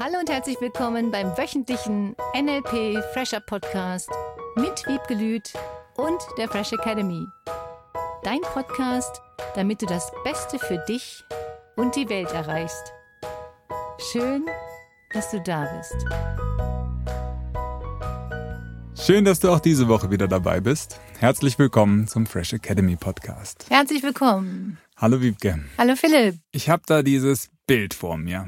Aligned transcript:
Hallo 0.00 0.20
und 0.20 0.30
herzlich 0.30 0.60
willkommen 0.60 1.10
beim 1.10 1.36
wöchentlichen 1.36 2.14
NLP 2.32 3.02
Fresher 3.12 3.40
Podcast 3.40 4.08
mit 4.54 4.86
Wiebke 4.86 5.14
Lüth 5.14 5.52
und 5.96 6.20
der 6.38 6.48
Fresh 6.48 6.72
Academy. 6.72 7.26
Dein 8.22 8.40
Podcast, 8.42 9.20
damit 9.56 9.82
du 9.82 9.86
das 9.86 10.12
Beste 10.22 10.60
für 10.60 10.78
dich 10.88 11.24
und 11.74 11.96
die 11.96 12.08
Welt 12.08 12.30
erreichst. 12.30 12.92
Schön, 14.12 14.46
dass 15.14 15.32
du 15.32 15.40
da 15.40 15.66
bist. 15.76 15.96
Schön, 19.04 19.24
dass 19.24 19.40
du 19.40 19.50
auch 19.50 19.60
diese 19.60 19.88
Woche 19.88 20.12
wieder 20.12 20.28
dabei 20.28 20.60
bist. 20.60 21.00
Herzlich 21.18 21.58
willkommen 21.58 22.06
zum 22.06 22.26
Fresh 22.26 22.52
Academy 22.52 22.94
Podcast. 22.94 23.66
Herzlich 23.68 24.04
willkommen. 24.04 24.78
Hallo 24.96 25.20
Wiebke. 25.20 25.58
Hallo 25.76 25.96
Philipp. 25.96 26.36
Ich 26.52 26.68
habe 26.68 26.84
da 26.86 27.02
dieses 27.02 27.50
Bild 27.66 27.94
vor 27.94 28.16
mir. 28.16 28.46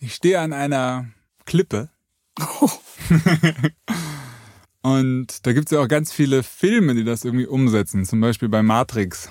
Ich 0.00 0.14
stehe 0.14 0.40
an 0.40 0.52
einer 0.52 1.08
Klippe. 1.44 1.90
Oh. 2.60 2.70
Und 4.82 5.46
da 5.46 5.52
gibt 5.52 5.66
es 5.66 5.72
ja 5.72 5.80
auch 5.80 5.88
ganz 5.88 6.12
viele 6.12 6.42
Filme, 6.42 6.94
die 6.94 7.04
das 7.04 7.24
irgendwie 7.24 7.46
umsetzen. 7.46 8.04
Zum 8.04 8.20
Beispiel 8.20 8.48
bei 8.48 8.62
Matrix. 8.62 9.30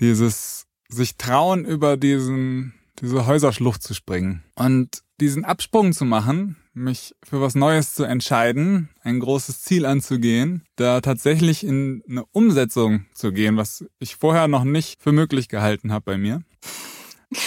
Dieses 0.00 0.66
sich 0.88 1.16
trauen, 1.16 1.64
über 1.64 1.96
diesen, 1.96 2.74
diese 3.00 3.26
Häuserschlucht 3.26 3.82
zu 3.82 3.94
springen. 3.94 4.42
Und 4.56 5.02
diesen 5.20 5.44
Absprung 5.44 5.92
zu 5.92 6.04
machen, 6.04 6.56
mich 6.72 7.14
für 7.22 7.40
was 7.40 7.54
Neues 7.54 7.94
zu 7.94 8.04
entscheiden, 8.04 8.88
ein 9.02 9.20
großes 9.20 9.62
Ziel 9.62 9.84
anzugehen, 9.86 10.64
da 10.76 11.00
tatsächlich 11.00 11.64
in 11.64 12.02
eine 12.08 12.24
Umsetzung 12.26 13.06
zu 13.12 13.32
gehen, 13.32 13.56
was 13.56 13.84
ich 13.98 14.16
vorher 14.16 14.48
noch 14.48 14.64
nicht 14.64 15.00
für 15.00 15.12
möglich 15.12 15.48
gehalten 15.48 15.92
habe 15.92 16.04
bei 16.04 16.18
mir. 16.18 16.42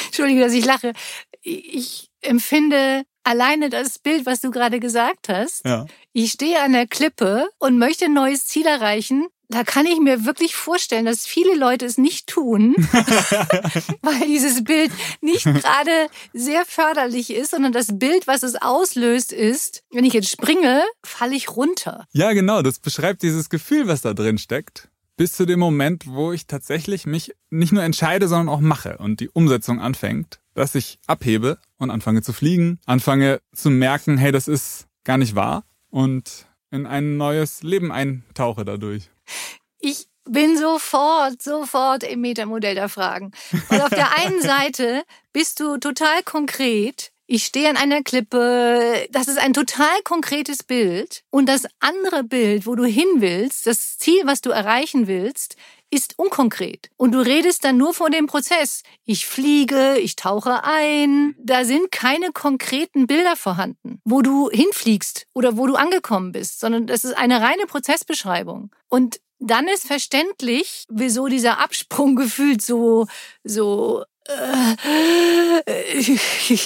Entschuldige, 0.06 0.42
dass 0.42 0.54
ich 0.54 0.66
lache. 0.66 0.94
Ich 1.42 2.11
empfinde 2.22 3.04
alleine 3.24 3.70
das 3.70 4.00
Bild, 4.00 4.26
was 4.26 4.42
du 4.42 4.52
gerade 4.52 4.80
gesagt 4.80 5.30
hast. 5.30 5.66
Ja. 5.66 5.86
Ich 6.14 6.32
stehe 6.32 6.62
an 6.62 6.74
der 6.74 6.88
Klippe 6.88 7.48
und 7.60 7.78
möchte 7.78 8.06
ein 8.06 8.14
neues 8.14 8.48
Ziel 8.48 8.66
erreichen. 8.66 9.28
Da 9.50 9.66
kann 9.66 9.86
ich 9.86 10.00
mir 10.00 10.26
wirklich 10.26 10.56
vorstellen, 10.56 11.06
dass 11.06 11.26
viele 11.26 11.56
Leute 11.56 11.86
es 11.86 11.98
nicht 11.98 12.28
tun, 12.28 12.74
weil 14.02 14.26
dieses 14.26 14.64
Bild 14.64 14.92
nicht 15.20 15.44
gerade 15.44 16.08
sehr 16.32 16.66
förderlich 16.66 17.32
ist, 17.32 17.52
sondern 17.52 17.74
das 17.74 17.88
Bild, 18.00 18.28
was 18.28 18.44
es 18.44 18.56
auslöst, 18.56 19.34
ist, 19.34 19.84
wenn 19.92 20.06
ich 20.06 20.14
jetzt 20.14 20.30
springe, 20.30 20.84
falle 21.04 21.36
ich 21.36 21.50
runter. 21.50 22.08
Ja, 22.14 22.32
genau, 22.32 22.62
das 22.62 22.80
beschreibt 22.80 23.24
dieses 23.24 23.50
Gefühl, 23.50 23.90
was 23.90 24.02
da 24.02 24.14
drin 24.14 24.38
steckt. 24.38 24.88
Bis 25.18 25.34
zu 25.34 25.46
dem 25.46 25.60
Moment, 25.60 26.08
wo 26.08 26.32
ich 26.32 26.48
tatsächlich 26.48 27.06
mich 27.06 27.34
nicht 27.50 27.74
nur 27.74 27.84
entscheide, 27.84 28.30
sondern 28.30 28.48
auch 28.48 28.62
mache 28.62 28.98
und 29.00 29.20
die 29.20 29.30
Umsetzung 29.30 29.82
anfängt 29.82 30.41
dass 30.54 30.76
ich 30.76 31.00
abhebe 31.08 31.58
und 31.78 31.92
anfange 31.92 32.22
zu 32.22 32.34
fliegen, 32.34 32.80
anfange 32.86 33.42
zu 33.54 33.70
merken, 33.70 34.18
hey, 34.18 34.32
das 34.32 34.48
ist 34.48 34.88
gar 35.04 35.18
nicht 35.18 35.36
wahr 35.36 35.64
und 35.90 36.48
in 36.72 36.86
ein 36.86 37.18
neues 37.18 37.64
Leben 37.64 37.92
eintauche 37.92 38.66
dadurch. 38.66 39.10
Ich 39.80 40.08
bin 40.26 40.58
sofort, 40.58 41.42
sofort 41.42 42.04
im 42.04 42.22
Metamodell 42.22 42.76
der 42.76 42.90
Fragen. 42.90 43.32
Und 43.70 43.82
auf 43.82 43.90
der 43.90 44.18
einen 44.18 44.42
Seite 44.42 45.04
bist 45.34 45.60
du 45.60 45.78
total 45.78 46.24
konkret. 46.24 47.12
Ich 47.28 47.46
stehe 47.46 47.70
an 47.70 47.78
einer 47.78 48.04
Klippe. 48.04 49.08
Das 49.12 49.28
ist 49.28 49.40
ein 49.40 49.54
total 49.54 50.02
konkretes 50.04 50.64
Bild. 50.64 51.24
Und 51.30 51.48
das 51.48 51.66
andere 51.80 52.24
Bild, 52.24 52.66
wo 52.66 52.76
du 52.76 52.86
hin 52.86 53.08
willst, 53.18 53.68
das 53.68 53.98
Ziel, 53.98 54.22
was 54.26 54.42
du 54.42 54.52
erreichen 54.52 55.08
willst, 55.08 55.56
ist 55.92 56.18
unkonkret. 56.18 56.90
Und 56.98 57.12
du 57.12 57.20
redest 57.20 57.64
dann 57.64 57.78
nur 57.78 57.94
von 57.94 58.12
dem 58.12 58.26
Prozess. 58.26 58.82
Ich 59.06 59.28
fliege, 59.28 59.98
ich 60.00 60.16
tauche 60.16 60.64
ein. 60.64 61.36
Da 61.38 61.66
sind 61.66 61.92
keine 61.92 62.32
konkreten 62.32 63.06
Bilder 63.06 63.36
vorhanden, 63.36 64.02
wo 64.06 64.22
du 64.22 64.50
hinfliegst 64.50 65.28
oder 65.34 65.58
wo 65.58 65.68
du 65.68 65.76
angekommen 65.76 66.32
bist, 66.32 66.60
sondern 66.60 66.88
das 66.88 67.04
ist 67.04 67.18
eine 67.18 67.42
reine 67.42 67.66
Prozessbeschreibung. 67.68 68.72
Und 68.88 69.20
dann 69.40 69.68
ist 69.68 69.88
verständlich, 69.88 70.86
wieso 70.90 71.28
dieser 71.28 71.60
Absprung 71.60 72.16
gefühlt 72.16 72.62
so, 72.62 73.08
so 73.44 74.04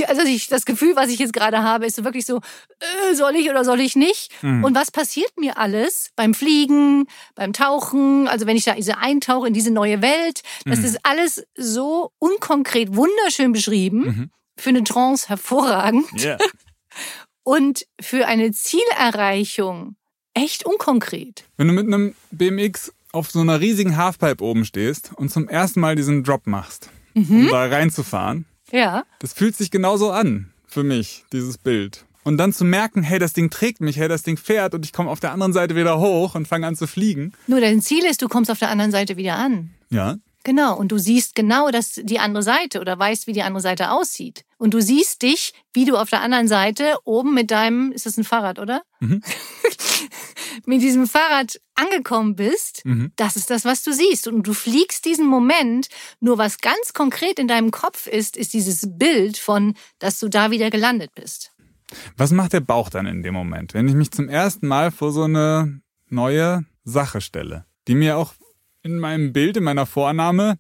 also 0.08 0.24
ich, 0.28 0.48
das 0.48 0.66
Gefühl, 0.66 0.96
was 0.96 1.10
ich 1.10 1.20
jetzt 1.20 1.34
gerade 1.34 1.64
habe, 1.64 1.86
ist 1.86 1.96
so 1.96 2.04
wirklich 2.04 2.26
so, 2.26 2.38
äh, 2.80 3.16
soll 3.16 3.36
ich 3.36 3.50
oder 3.50 3.64
soll 3.64 3.80
ich 3.80 3.96
nicht? 3.96 4.32
Mhm. 4.44 4.64
Und 4.64 4.76
was 4.76 4.92
passiert 4.92 5.32
mir 5.38 5.58
alles 5.58 6.12
beim 6.16 6.34
Fliegen, 6.34 7.08
beim 7.34 7.54
Tauchen, 7.54 8.28
also 8.28 8.46
wenn 8.46 8.58
ich 8.58 8.66
da 8.66 8.76
diese 8.76 8.98
eintauche 8.98 9.48
in 9.48 9.54
diese 9.54 9.72
neue 9.72 10.02
Welt, 10.02 10.42
das 10.66 10.80
mhm. 10.80 10.86
ist 10.86 11.00
alles 11.04 11.46
so 11.56 12.12
unkonkret, 12.20 12.96
wunderschön 12.96 13.54
beschrieben, 13.54 14.00
mhm. 14.00 14.32
für 14.58 14.70
eine 14.70 14.84
Trance 14.84 15.30
hervorragend 15.30 16.08
yeah. 16.22 16.38
und 17.44 17.86
für 18.02 18.28
eine 18.28 18.52
Zielerreichung 18.52 19.96
echt 20.34 20.66
unkonkret. 20.66 21.46
Wenn 21.56 21.68
du 21.68 21.74
mit 21.74 21.88
einem 21.88 22.16
BMX 22.32 22.92
auf 23.14 23.32
so 23.32 23.40
einer 23.40 23.62
riesigen 23.62 23.96
Halfpipe 23.96 24.44
oben 24.44 24.66
stehst 24.66 25.14
und 25.16 25.32
zum 25.32 25.48
ersten 25.48 25.80
Mal 25.80 25.96
diesen 25.96 26.26
Drop 26.26 26.46
machst, 26.48 26.90
mhm. 27.16 27.46
um 27.46 27.48
da 27.50 27.66
reinzufahren. 27.66 28.46
Ja. 28.72 29.04
Das 29.20 29.34
fühlt 29.34 29.56
sich 29.56 29.72
genauso 29.72 30.12
an 30.12 30.52
für 30.68 30.84
mich, 30.84 31.26
dieses 31.34 31.58
Bild. 31.58 32.06
Und 32.24 32.38
dann 32.38 32.54
zu 32.54 32.66
merken, 32.66 33.04
hey, 33.04 33.20
das 33.20 33.34
Ding 33.34 33.50
trägt 33.50 33.82
mich, 33.82 33.98
hey, 33.98 34.08
das 34.08 34.24
Ding 34.24 34.38
fährt 34.38 34.74
und 34.74 34.84
ich 34.84 34.94
komme 34.94 35.10
auf 35.10 35.20
der 35.20 35.32
anderen 35.32 35.54
Seite 35.54 35.76
wieder 35.76 36.00
hoch 36.00 36.36
und 36.36 36.48
fange 36.48 36.66
an 36.66 36.76
zu 36.76 36.88
fliegen. 36.88 37.34
Nur 37.48 37.62
dein 37.62 37.82
Ziel 37.82 38.04
ist, 38.04 38.22
du 38.22 38.28
kommst 38.28 38.50
auf 38.50 38.60
der 38.60 38.70
anderen 38.70 38.92
Seite 38.92 39.16
wieder 39.16 39.36
an. 39.36 39.70
Ja. 39.90 40.18
Genau, 40.44 40.78
und 40.78 40.92
du 40.92 41.00
siehst 41.00 41.34
genau 41.34 41.72
das, 41.72 42.00
die 42.04 42.20
andere 42.20 42.44
Seite 42.44 42.80
oder 42.80 42.98
weißt, 42.98 43.26
wie 43.26 43.34
die 43.34 43.42
andere 43.42 43.62
Seite 43.62 43.92
aussieht. 43.92 44.46
Und 44.58 44.76
du 44.76 44.82
siehst 44.82 45.24
dich, 45.24 45.54
wie 45.74 45.86
du 45.86 45.98
auf 45.98 46.10
der 46.12 46.22
anderen 46.22 46.48
Seite 46.48 46.96
oben 47.04 47.34
mit 47.34 47.50
deinem, 47.50 47.92
ist 47.92 48.06
das 48.06 48.18
ein 48.18 48.24
Fahrrad, 48.24 48.60
oder? 48.60 48.84
Mhm. 49.00 49.22
mit 50.66 50.82
diesem 50.82 51.08
Fahrrad 51.08 51.60
angekommen 51.76 52.36
bist. 52.36 52.86
Mhm. 52.86 53.12
Das 53.16 53.36
ist 53.36 53.50
das, 53.50 53.66
was 53.66 53.84
du 53.84 53.94
siehst. 53.94 54.28
Und 54.28 54.44
du 54.44 54.54
fliegst 54.54 55.06
diesen 55.06 55.28
Moment. 55.28 55.88
Nur 56.20 56.38
was 56.38 56.60
ganz 56.60 56.94
konkret 56.94 57.40
in 57.40 57.48
deinem 57.48 57.72
Kopf 57.72 58.08
ist, 58.08 58.38
ist 58.38 58.54
dieses 58.54 58.88
Bild 58.98 59.38
von, 59.38 59.76
dass 60.00 60.20
du 60.20 60.30
da 60.30 60.52
wieder 60.52 60.70
gelandet 60.70 61.12
bist. 61.16 61.52
Was 62.18 62.32
macht 62.32 62.54
der 62.54 62.62
Bauch 62.62 62.90
dann 62.90 63.06
in 63.06 63.22
dem 63.22 63.34
Moment, 63.34 63.74
wenn 63.74 63.88
ich 63.88 63.94
mich 63.94 64.12
zum 64.12 64.28
ersten 64.28 64.68
Mal 64.68 64.92
vor 64.92 65.12
so 65.12 65.24
eine 65.24 65.82
neue 66.10 66.66
Sache 66.84 67.22
stelle, 67.22 67.66
die 67.88 67.96
mir 67.96 68.18
auch 68.18 68.34
in 68.86 69.00
meinem 69.00 69.34
Bild, 69.34 69.58
in 69.58 69.64
meiner 69.64 69.86
Vorname. 69.86 70.58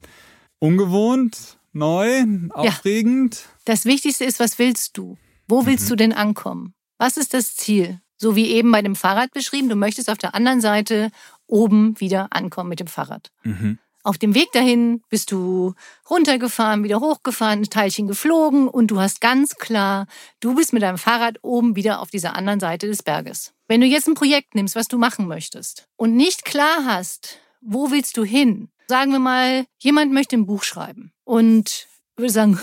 Ungewohnt, 0.59 1.59
neu, 1.73 2.25
aufregend. 2.50 3.35
Ja. 3.35 3.41
Das 3.66 3.85
Wichtigste 3.85 4.25
ist, 4.25 4.39
was 4.39 4.57
willst 4.57 4.97
du? 4.97 5.17
Wo 5.47 5.66
willst 5.66 5.85
mhm. 5.85 5.89
du 5.89 5.95
denn 5.95 6.13
ankommen? 6.13 6.73
Was 6.97 7.17
ist 7.17 7.34
das 7.34 7.55
Ziel? 7.55 8.01
So 8.18 8.36
wie 8.36 8.52
eben 8.52 8.72
bei 8.72 8.81
dem 8.81 8.96
Fahrrad 8.96 9.31
beschrieben, 9.31 9.70
du 9.70 9.76
möchtest 9.76 10.09
auf 10.09 10.18
der 10.18 10.36
anderen 10.36 10.62
Seite 10.62 11.12
oben 11.48 12.00
wieder 12.00 12.28
ankommen 12.31 12.70
mit 12.70 12.80
dem 12.80 12.88
Fahrrad. 12.88 13.31
Mhm. 13.44 13.80
Auf 14.06 14.20
dem 14.20 14.36
Weg 14.36 14.52
dahin 14.52 15.02
bist 15.09 15.31
du 15.31 15.74
runtergefahren, 16.08 16.84
wieder 16.84 17.00
hochgefahren, 17.00 17.62
ein 17.62 17.70
Teilchen 17.72 18.08
geflogen 18.08 18.68
und 18.68 18.88
du 18.88 19.00
hast 19.00 19.20
ganz 19.20 19.56
klar, 19.56 20.06
du 20.40 20.53
bist 20.53 20.74
mit 20.74 20.84
deinem 20.84 21.00
Fahrrad 21.00 21.40
oben 21.42 21.76
wieder 21.76 22.02
auf 22.02 22.12
dieser 22.12 22.36
anderen 22.36 22.59
Seite 22.59 22.86
des 22.86 23.02
Berges. 23.02 23.53
Wenn 23.68 23.81
du 23.81 23.88
jetzt 23.88 24.08
ein 24.08 24.14
Projekt 24.14 24.53
nimmst, 24.53 24.76
was 24.76 24.88
du 24.88 25.00
machen 25.00 25.28
möchtest 25.28 25.88
und 25.96 26.16
nicht 26.16 26.46
klar 26.46 26.86
hast, 26.86 27.40
wo 27.62 27.90
willst 27.90 28.16
du 28.18 28.24
hin? 28.24 28.70
Sagen 28.88 29.12
wir 29.12 29.18
mal, 29.18 29.66
jemand 29.80 30.14
möchte 30.14 30.38
ein 30.38 30.46
Buch 30.46 30.62
schreiben 30.62 31.12
und 31.24 31.88
würde 32.16 32.32
sagen, 32.32 32.59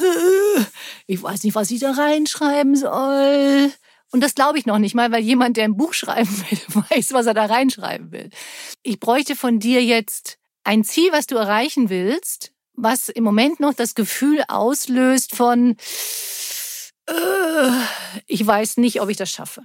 ich 1.09 1.21
weiß 1.21 1.43
nicht, 1.43 1.57
was 1.57 1.73
ich 1.73 1.81
da 1.81 1.91
reinschreiben 1.91 2.77
soll. 2.77 3.73
Und 4.13 4.21
das 4.21 4.35
glaube 4.35 4.59
ich 4.59 4.67
noch 4.67 4.79
nicht 4.79 4.95
mal, 4.95 5.11
weil 5.11 5.23
jemand, 5.23 5.57
der 5.57 5.65
ein 5.65 5.77
Buch 5.77 5.95
schreiben 5.95 6.29
will, 6.29 6.85
weiß, 6.91 7.13
was 7.13 7.27
er 7.27 7.35
da 7.35 7.47
reinschreiben 7.47 8.13
will. 8.13 8.31
Ich 8.83 9.01
bräuchte 9.01 9.35
von 9.35 9.59
dir 9.59 9.83
jetzt 9.83 10.39
ein 10.65 10.85
Ziel, 10.85 11.11
was 11.13 11.27
du 11.27 11.37
erreichen 11.37 11.89
willst, 11.89 12.53
was 12.75 13.09
im 13.09 13.25
Moment 13.25 13.59
noch 13.59 13.75
das 13.75 13.95
Gefühl 13.95 14.45
auslöst 14.49 15.35
von, 15.35 15.77
ich 18.27 18.47
weiß 18.47 18.77
nicht, 18.77 19.01
ob 19.01 19.09
ich 19.09 19.17
das 19.17 19.31
schaffe. 19.31 19.63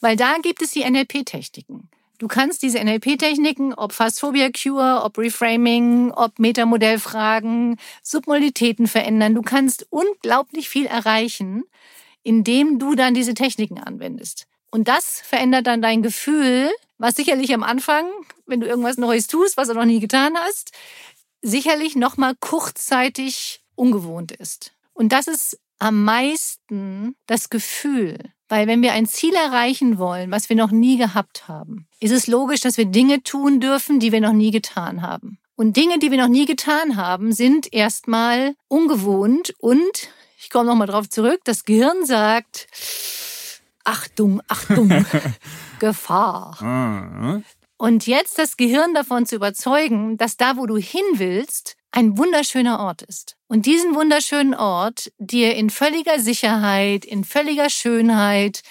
Weil 0.00 0.16
da 0.16 0.36
gibt 0.42 0.60
es 0.60 0.72
die 0.72 0.88
NLP-Techniken. 0.88 1.88
Du 2.18 2.28
kannst 2.28 2.62
diese 2.62 2.78
NLP-Techniken, 2.78 3.74
ob 3.74 3.92
Fastphobia 3.92 4.50
Cure, 4.50 5.02
ob 5.02 5.18
Reframing, 5.18 6.12
ob 6.12 6.38
Metamodellfragen, 6.38 7.76
Submodalitäten 8.02 8.86
verändern. 8.86 9.34
Du 9.34 9.42
kannst 9.42 9.86
unglaublich 9.90 10.68
viel 10.68 10.86
erreichen, 10.86 11.64
indem 12.24 12.80
du 12.80 12.96
dann 12.96 13.14
diese 13.14 13.34
Techniken 13.34 13.78
anwendest. 13.78 14.46
Und 14.72 14.88
das 14.88 15.20
verändert 15.20 15.68
dann 15.68 15.80
dein 15.80 16.02
Gefühl, 16.02 16.68
was 16.98 17.14
sicherlich 17.14 17.54
am 17.54 17.62
Anfang, 17.62 18.06
wenn 18.46 18.60
du 18.60 18.66
irgendwas 18.66 18.96
Neues 18.96 19.28
tust, 19.28 19.56
was 19.56 19.68
du 19.68 19.74
noch 19.74 19.84
nie 19.84 20.00
getan 20.00 20.36
hast, 20.36 20.72
sicherlich 21.42 21.94
nochmal 21.94 22.34
kurzzeitig 22.40 23.60
ungewohnt 23.76 24.32
ist. 24.32 24.72
Und 24.92 25.12
das 25.12 25.28
ist 25.28 25.60
am 25.78 26.04
meisten 26.04 27.14
das 27.26 27.50
Gefühl, 27.50 28.18
weil 28.48 28.66
wenn 28.66 28.82
wir 28.82 28.92
ein 28.92 29.06
Ziel 29.06 29.34
erreichen 29.34 29.98
wollen, 29.98 30.30
was 30.30 30.48
wir 30.48 30.56
noch 30.56 30.70
nie 30.70 30.96
gehabt 30.96 31.46
haben, 31.46 31.86
ist 32.00 32.12
es 32.12 32.26
logisch, 32.26 32.60
dass 32.60 32.78
wir 32.78 32.86
Dinge 32.86 33.22
tun 33.22 33.60
dürfen, 33.60 34.00
die 34.00 34.12
wir 34.12 34.20
noch 34.20 34.32
nie 34.32 34.50
getan 34.50 35.02
haben. 35.02 35.38
Und 35.56 35.76
Dinge, 35.76 35.98
die 35.98 36.10
wir 36.10 36.18
noch 36.18 36.28
nie 36.28 36.46
getan 36.46 36.96
haben, 36.96 37.32
sind 37.32 37.72
erstmal 37.72 38.56
ungewohnt 38.68 39.54
und 39.58 40.08
ich 40.44 40.50
komme 40.50 40.66
nochmal 40.66 40.86
drauf 40.86 41.08
zurück, 41.08 41.40
das 41.44 41.64
Gehirn 41.64 42.04
sagt, 42.04 42.68
Achtung, 43.82 44.42
Achtung, 44.46 45.06
Gefahr. 45.78 46.58
Ah, 46.60 47.40
und 47.78 48.06
jetzt 48.06 48.38
das 48.38 48.56
Gehirn 48.56 48.94
davon 48.94 49.24
zu 49.24 49.36
überzeugen, 49.36 50.18
dass 50.18 50.36
da, 50.36 50.56
wo 50.58 50.66
du 50.66 50.76
hin 50.76 51.02
willst, 51.14 51.76
ein 51.92 52.18
wunderschöner 52.18 52.80
Ort 52.80 53.02
ist. 53.02 53.36
Und 53.48 53.64
diesen 53.64 53.94
wunderschönen 53.94 54.54
Ort 54.54 55.12
dir 55.18 55.54
in 55.54 55.70
völliger 55.70 56.18
Sicherheit, 56.20 57.04
in 57.04 57.24
völliger 57.24 57.70
Schönheit 57.70 58.62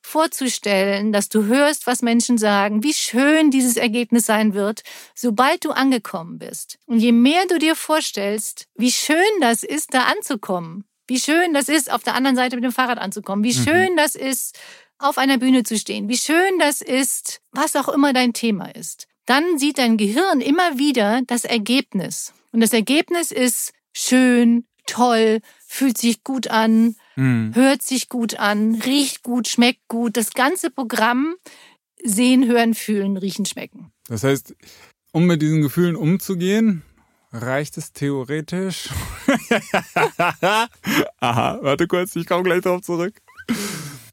vorzustellen, 0.00 1.12
dass 1.12 1.28
du 1.28 1.44
hörst, 1.44 1.88
was 1.88 2.02
Menschen 2.02 2.38
sagen, 2.38 2.84
wie 2.84 2.94
schön 2.94 3.50
dieses 3.50 3.76
Ergebnis 3.76 4.26
sein 4.26 4.54
wird, 4.54 4.82
sobald 5.16 5.64
du 5.64 5.72
angekommen 5.72 6.38
bist. 6.38 6.78
Und 6.86 7.00
je 7.00 7.10
mehr 7.10 7.46
du 7.48 7.58
dir 7.58 7.74
vorstellst, 7.74 8.68
wie 8.76 8.92
schön 8.92 9.18
das 9.40 9.64
ist, 9.64 9.94
da 9.94 10.04
anzukommen, 10.04 10.84
wie 11.06 11.18
schön 11.18 11.54
das 11.54 11.68
ist, 11.68 11.90
auf 11.90 12.02
der 12.02 12.14
anderen 12.14 12.36
Seite 12.36 12.56
mit 12.56 12.64
dem 12.64 12.72
Fahrrad 12.72 12.98
anzukommen, 12.98 13.44
wie 13.44 13.56
mhm. 13.56 13.64
schön 13.64 13.92
mhm. 13.92 13.96
das 13.96 14.14
ist, 14.14 14.58
auf 14.98 15.18
einer 15.18 15.38
Bühne 15.38 15.62
zu 15.62 15.78
stehen, 15.78 16.08
wie 16.08 16.16
schön 16.16 16.58
das 16.58 16.80
ist, 16.80 17.40
was 17.52 17.76
auch 17.76 17.88
immer 17.88 18.12
dein 18.12 18.32
Thema 18.32 18.74
ist, 18.74 19.06
dann 19.26 19.58
sieht 19.58 19.78
dein 19.78 19.96
Gehirn 19.96 20.40
immer 20.40 20.78
wieder 20.78 21.20
das 21.26 21.44
Ergebnis. 21.44 22.32
Und 22.52 22.60
das 22.60 22.72
Ergebnis 22.72 23.30
ist 23.30 23.72
schön, 23.92 24.64
toll, 24.86 25.40
fühlt 25.66 25.98
sich 25.98 26.24
gut 26.24 26.48
an, 26.48 26.96
mhm. 27.16 27.54
hört 27.54 27.82
sich 27.82 28.08
gut 28.08 28.38
an, 28.38 28.76
riecht 28.76 29.22
gut, 29.22 29.48
schmeckt 29.48 29.88
gut. 29.88 30.16
Das 30.16 30.32
ganze 30.32 30.70
Programm 30.70 31.34
sehen, 32.02 32.46
hören, 32.46 32.74
fühlen, 32.74 33.16
riechen, 33.16 33.44
schmecken. 33.44 33.92
Das 34.08 34.22
heißt, 34.22 34.54
um 35.12 35.26
mit 35.26 35.42
diesen 35.42 35.60
Gefühlen 35.60 35.96
umzugehen, 35.96 36.82
reicht 37.32 37.76
es 37.76 37.92
theoretisch. 37.92 38.88
Aha, 41.20 41.58
warte 41.62 41.86
kurz, 41.86 42.16
ich 42.16 42.26
komme 42.26 42.44
gleich 42.44 42.62
darauf 42.62 42.82
zurück. 42.82 43.14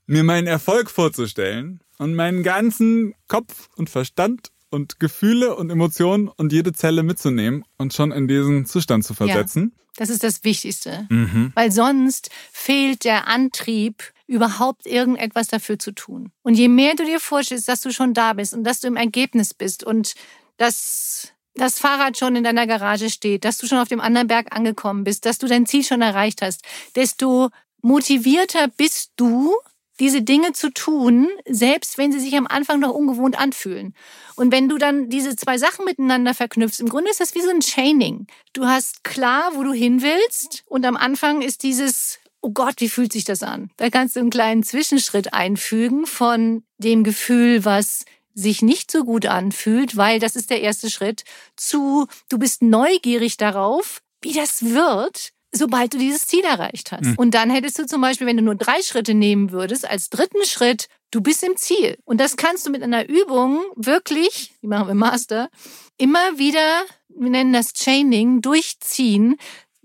Mir 0.05 0.23
meinen 0.23 0.47
Erfolg 0.47 0.89
vorzustellen 0.89 1.79
und 1.97 2.15
meinen 2.15 2.43
ganzen 2.43 3.13
Kopf 3.27 3.69
und 3.75 3.89
Verstand 3.89 4.49
und 4.69 4.99
Gefühle 4.99 5.55
und 5.55 5.69
Emotionen 5.69 6.27
und 6.27 6.51
jede 6.51 6.73
Zelle 6.73 7.03
mitzunehmen 7.03 7.63
und 7.77 7.93
schon 7.93 8.11
in 8.11 8.27
diesen 8.27 8.65
Zustand 8.65 9.05
zu 9.05 9.13
versetzen. 9.13 9.73
Ja, 9.75 9.83
das 9.97 10.09
ist 10.09 10.23
das 10.23 10.43
Wichtigste. 10.43 11.07
Mhm. 11.09 11.51
Weil 11.55 11.71
sonst 11.71 12.29
fehlt 12.51 13.05
der 13.05 13.27
Antrieb, 13.27 14.13
überhaupt 14.25 14.87
irgendetwas 14.87 15.47
dafür 15.47 15.77
zu 15.77 15.91
tun. 15.91 16.31
Und 16.41 16.55
je 16.55 16.67
mehr 16.67 16.95
du 16.95 17.05
dir 17.05 17.19
vorstellst, 17.19 17.67
dass 17.67 17.81
du 17.81 17.91
schon 17.91 18.13
da 18.13 18.33
bist 18.33 18.53
und 18.53 18.63
dass 18.63 18.79
du 18.79 18.87
im 18.87 18.95
Ergebnis 18.95 19.53
bist 19.53 19.83
und 19.83 20.15
dass 20.57 21.33
das 21.55 21.79
Fahrrad 21.79 22.17
schon 22.17 22.35
in 22.35 22.43
deiner 22.43 22.67
Garage 22.67 23.09
steht, 23.09 23.45
dass 23.45 23.57
du 23.57 23.67
schon 23.67 23.77
auf 23.77 23.87
dem 23.87 24.01
anderen 24.01 24.27
Berg 24.27 24.55
angekommen 24.55 25.03
bist, 25.03 25.25
dass 25.25 25.37
du 25.37 25.47
dein 25.47 25.65
Ziel 25.65 25.83
schon 25.83 26.01
erreicht 26.01 26.41
hast, 26.41 26.63
desto 26.95 27.49
motivierter 27.81 28.67
bist 28.69 29.11
du, 29.17 29.53
diese 29.99 30.23
Dinge 30.23 30.53
zu 30.53 30.71
tun, 30.71 31.29
selbst 31.47 31.97
wenn 31.97 32.11
sie 32.11 32.19
sich 32.19 32.35
am 32.35 32.47
Anfang 32.47 32.79
noch 32.79 32.93
ungewohnt 32.93 33.37
anfühlen. 33.37 33.93
Und 34.35 34.51
wenn 34.51 34.67
du 34.67 34.77
dann 34.77 35.09
diese 35.09 35.35
zwei 35.35 35.57
Sachen 35.59 35.85
miteinander 35.85 36.33
verknüpfst, 36.33 36.79
im 36.79 36.89
Grunde 36.89 37.11
ist 37.11 37.19
das 37.19 37.35
wie 37.35 37.41
so 37.41 37.49
ein 37.49 37.61
Chaining. 37.61 38.25
Du 38.53 38.65
hast 38.65 39.03
klar, 39.03 39.51
wo 39.53 39.63
du 39.63 39.71
hin 39.71 40.01
willst 40.01 40.63
und 40.65 40.85
am 40.85 40.97
Anfang 40.97 41.41
ist 41.43 41.61
dieses, 41.61 42.19
oh 42.41 42.49
Gott, 42.49 42.75
wie 42.79 42.89
fühlt 42.89 43.13
sich 43.13 43.23
das 43.23 43.43
an? 43.43 43.69
Da 43.77 43.89
kannst 43.91 44.15
du 44.15 44.19
einen 44.19 44.31
kleinen 44.31 44.63
Zwischenschritt 44.63 45.33
einfügen 45.33 46.07
von 46.07 46.63
dem 46.79 47.03
Gefühl, 47.03 47.63
was 47.63 48.05
sich 48.33 48.61
nicht 48.61 48.91
so 48.91 49.03
gut 49.03 49.25
anfühlt, 49.25 49.95
weil 49.95 50.19
das 50.19 50.35
ist 50.35 50.49
der 50.49 50.61
erste 50.61 50.89
Schritt, 50.89 51.23
zu, 51.55 52.07
du 52.29 52.37
bist 52.37 52.61
neugierig 52.61 53.37
darauf, 53.37 54.01
wie 54.21 54.33
das 54.33 54.63
wird, 54.63 55.31
sobald 55.51 55.93
du 55.93 55.97
dieses 55.97 56.25
Ziel 56.25 56.43
erreicht 56.43 56.91
hast. 56.91 57.05
Mhm. 57.05 57.15
Und 57.17 57.33
dann 57.33 57.49
hättest 57.49 57.79
du 57.79 57.85
zum 57.85 58.01
Beispiel, 58.01 58.27
wenn 58.27 58.37
du 58.37 58.43
nur 58.43 58.55
drei 58.55 58.81
Schritte 58.81 59.13
nehmen 59.13 59.51
würdest, 59.51 59.87
als 59.87 60.09
dritten 60.09 60.43
Schritt, 60.45 60.87
du 61.11 61.21
bist 61.21 61.43
im 61.43 61.55
Ziel. 61.55 61.97
Und 62.05 62.19
das 62.19 62.35
kannst 62.35 62.65
du 62.65 62.71
mit 62.71 62.81
einer 62.83 63.07
Übung 63.07 63.63
wirklich, 63.75 64.53
die 64.61 64.67
machen 64.67 64.87
wir 64.87 64.95
Master, 64.95 65.49
immer 65.97 66.37
wieder, 66.37 66.83
wir 67.09 67.29
nennen 67.29 67.53
das 67.53 67.73
Chaining, 67.73 68.41
durchziehen, 68.41 69.37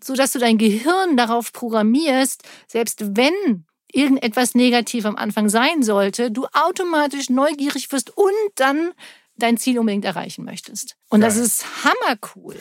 so 0.02 0.14
dass 0.14 0.32
du 0.32 0.38
dein 0.38 0.58
Gehirn 0.58 1.16
darauf 1.16 1.52
programmierst, 1.52 2.42
selbst 2.66 3.16
wenn 3.16 3.66
irgendetwas 3.92 4.54
negativ 4.54 5.04
am 5.04 5.16
Anfang 5.16 5.48
sein 5.48 5.82
sollte, 5.82 6.30
du 6.30 6.46
automatisch 6.52 7.30
neugierig 7.30 7.90
wirst 7.92 8.16
und 8.16 8.32
dann 8.56 8.92
dein 9.36 9.56
Ziel 9.56 9.78
unbedingt 9.78 10.04
erreichen 10.04 10.44
möchtest. 10.44 10.96
Und 11.08 11.20
Geil. 11.20 11.28
das 11.28 11.38
ist 11.38 11.64
hammercool. 11.84 12.56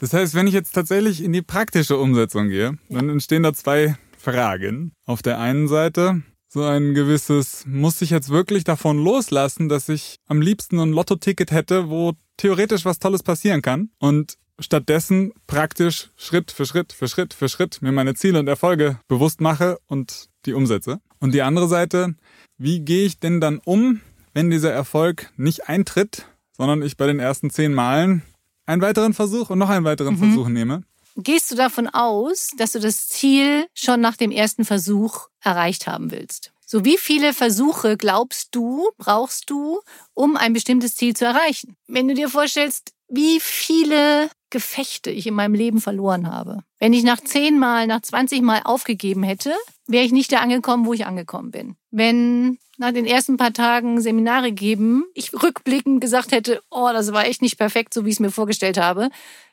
Das 0.00 0.12
heißt, 0.12 0.34
wenn 0.34 0.46
ich 0.46 0.54
jetzt 0.54 0.72
tatsächlich 0.72 1.22
in 1.22 1.32
die 1.32 1.42
praktische 1.42 1.96
Umsetzung 1.96 2.48
gehe, 2.48 2.78
ja. 2.88 2.96
dann 2.96 3.08
entstehen 3.08 3.44
da 3.44 3.52
zwei 3.52 3.96
Fragen. 4.18 4.92
Auf 5.04 5.22
der 5.22 5.38
einen 5.38 5.68
Seite 5.68 6.22
so 6.48 6.64
ein 6.64 6.92
gewisses, 6.92 7.64
muss 7.66 8.02
ich 8.02 8.10
jetzt 8.10 8.28
wirklich 8.28 8.64
davon 8.64 9.02
loslassen, 9.02 9.70
dass 9.70 9.88
ich 9.88 10.16
am 10.26 10.42
liebsten 10.42 10.78
ein 10.80 10.92
Lotto-Ticket 10.92 11.50
hätte, 11.50 11.88
wo 11.88 12.12
theoretisch 12.36 12.84
was 12.84 12.98
Tolles 12.98 13.22
passieren 13.22 13.62
kann 13.62 13.90
und 13.98 14.34
stattdessen 14.62 15.32
praktisch 15.46 16.10
Schritt 16.16 16.50
für 16.50 16.66
Schritt 16.66 16.92
für 16.92 17.08
Schritt 17.08 17.34
für 17.34 17.48
Schritt 17.48 17.82
mir 17.82 17.92
meine 17.92 18.14
Ziele 18.14 18.38
und 18.38 18.48
Erfolge 18.48 18.98
bewusst 19.08 19.40
mache 19.40 19.78
und 19.86 20.28
die 20.46 20.54
umsetze. 20.54 21.00
Und 21.20 21.32
die 21.34 21.42
andere 21.42 21.68
Seite, 21.68 22.14
wie 22.58 22.80
gehe 22.80 23.04
ich 23.06 23.18
denn 23.18 23.40
dann 23.40 23.60
um, 23.64 24.00
wenn 24.34 24.50
dieser 24.50 24.72
Erfolg 24.72 25.30
nicht 25.36 25.68
eintritt, 25.68 26.26
sondern 26.56 26.82
ich 26.82 26.96
bei 26.96 27.06
den 27.06 27.20
ersten 27.20 27.50
zehn 27.50 27.74
Malen 27.74 28.22
einen 28.66 28.82
weiteren 28.82 29.14
Versuch 29.14 29.50
und 29.50 29.58
noch 29.58 29.68
einen 29.68 29.84
weiteren 29.84 30.14
mhm. 30.14 30.18
Versuch 30.18 30.48
nehme. 30.48 30.84
Gehst 31.16 31.50
du 31.50 31.56
davon 31.56 31.88
aus, 31.88 32.50
dass 32.56 32.72
du 32.72 32.80
das 32.80 33.08
Ziel 33.08 33.66
schon 33.74 34.00
nach 34.00 34.16
dem 34.16 34.30
ersten 34.30 34.64
Versuch 34.64 35.28
erreicht 35.40 35.86
haben 35.86 36.10
willst? 36.10 36.52
So 36.64 36.86
wie 36.86 36.96
viele 36.96 37.34
Versuche 37.34 37.98
glaubst 37.98 38.54
du, 38.54 38.88
brauchst 38.96 39.50
du, 39.50 39.80
um 40.14 40.38
ein 40.38 40.54
bestimmtes 40.54 40.94
Ziel 40.94 41.14
zu 41.14 41.26
erreichen? 41.26 41.76
Wenn 41.86 42.08
du 42.08 42.14
dir 42.14 42.30
vorstellst, 42.30 42.94
wie 43.08 43.40
viele 43.40 44.30
Gefechte 44.52 45.10
ich 45.10 45.26
in 45.26 45.34
meinem 45.34 45.54
Leben 45.54 45.80
verloren 45.80 46.30
habe. 46.30 46.62
Wenn 46.78 46.92
ich 46.92 47.02
nach 47.02 47.20
zehn 47.20 47.58
Mal, 47.58 47.86
nach 47.86 48.02
20 48.02 48.42
Mal 48.42 48.60
aufgegeben 48.64 49.22
hätte, 49.22 49.52
wäre 49.88 50.04
ich 50.04 50.12
nicht 50.12 50.30
da 50.30 50.38
angekommen, 50.38 50.86
wo 50.86 50.92
ich 50.92 51.06
angekommen 51.06 51.50
bin. 51.50 51.74
Wenn 51.90 52.58
nach 52.78 52.92
den 52.92 53.06
ersten 53.06 53.36
paar 53.36 53.52
Tagen 53.52 54.00
Seminare 54.00 54.52
geben, 54.52 55.04
ich 55.14 55.32
rückblickend 55.32 56.00
gesagt 56.00 56.32
hätte, 56.32 56.60
oh, 56.70 56.90
das 56.92 57.12
war 57.12 57.26
echt 57.26 57.40
nicht 57.40 57.58
perfekt, 57.58 57.94
so 57.94 58.04
wie 58.04 58.10
ich 58.10 58.16
es 58.16 58.20
mir 58.20 58.30
vorgestellt 58.30 58.76
habe, 58.76 59.08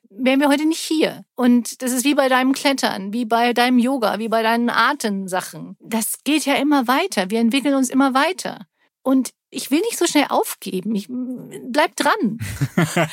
wären 0.10 0.40
wir 0.40 0.50
heute 0.50 0.66
nicht 0.66 0.80
hier. 0.80 1.24
Und 1.36 1.82
das 1.82 1.92
ist 1.92 2.04
wie 2.04 2.16
bei 2.16 2.28
deinem 2.28 2.54
Klettern, 2.54 3.14
wie 3.14 3.26
bei 3.26 3.54
deinem 3.54 3.80
Yoga, 3.80 4.20
wie 4.20 4.30
bei 4.30 4.44
deinen 4.44 4.70
Artensachen. 4.70 5.78
Das 5.80 6.24
geht 6.24 6.46
ja 6.46 6.56
immer 6.56 6.88
weiter. 6.88 7.30
Wir 7.30 7.40
entwickeln 7.40 7.76
uns 7.76 7.90
immer 7.90 8.14
weiter. 8.14 8.66
Und 9.02 9.32
ich 9.52 9.72
will 9.72 9.80
nicht 9.80 9.98
so 9.98 10.06
schnell 10.06 10.28
aufgeben. 10.30 10.96
Ich 10.96 11.08
bleib 11.10 11.96
dran. 11.96 12.40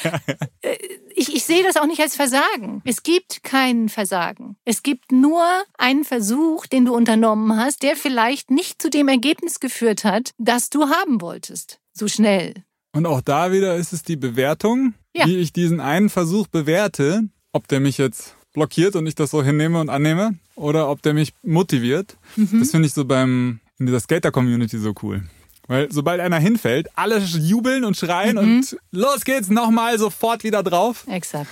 Äh, 0.62 0.76
ich, 1.14 1.34
ich 1.34 1.44
sehe 1.44 1.62
das 1.62 1.76
auch 1.76 1.86
nicht 1.86 2.00
als 2.00 2.16
Versagen. 2.16 2.82
Es 2.84 3.02
gibt 3.02 3.42
kein 3.42 3.88
Versagen. 3.88 4.56
Es 4.64 4.82
gibt 4.82 5.12
nur 5.12 5.44
einen 5.78 6.04
Versuch, 6.04 6.66
den 6.66 6.86
du 6.86 6.94
unternommen 6.94 7.56
hast, 7.56 7.82
der 7.82 7.96
vielleicht 7.96 8.50
nicht 8.50 8.80
zu 8.80 8.90
dem 8.90 9.08
Ergebnis 9.08 9.60
geführt 9.60 10.04
hat, 10.04 10.32
das 10.38 10.70
du 10.70 10.88
haben 10.88 11.20
wolltest. 11.20 11.78
So 11.92 12.08
schnell. 12.08 12.54
Und 12.92 13.06
auch 13.06 13.20
da 13.20 13.52
wieder 13.52 13.76
ist 13.76 13.92
es 13.92 14.02
die 14.02 14.16
Bewertung, 14.16 14.94
ja. 15.14 15.26
wie 15.26 15.36
ich 15.36 15.52
diesen 15.52 15.80
einen 15.80 16.08
Versuch 16.08 16.46
bewerte, 16.46 17.22
ob 17.52 17.68
der 17.68 17.80
mich 17.80 17.98
jetzt 17.98 18.36
blockiert 18.52 18.96
und 18.96 19.06
ich 19.06 19.14
das 19.14 19.30
so 19.30 19.42
hinnehme 19.42 19.80
und 19.80 19.90
annehme 19.90 20.38
oder 20.54 20.88
ob 20.88 21.02
der 21.02 21.14
mich 21.14 21.32
motiviert. 21.42 22.16
Mhm. 22.36 22.58
Das 22.58 22.70
finde 22.70 22.86
ich 22.88 22.94
so 22.94 23.04
beim 23.04 23.60
in 23.78 23.86
dieser 23.86 24.00
Skater-Community 24.00 24.78
so 24.78 24.94
cool. 25.02 25.22
Weil 25.68 25.90
sobald 25.90 26.20
einer 26.20 26.38
hinfällt, 26.38 26.88
alle 26.94 27.18
jubeln 27.18 27.84
und 27.84 27.96
schreien 27.96 28.36
mhm. 28.36 28.58
und 28.58 28.76
los 28.92 29.24
geht's, 29.24 29.48
nochmal 29.48 29.98
sofort 29.98 30.44
wieder 30.44 30.62
drauf. 30.62 31.04
Exakt. 31.08 31.50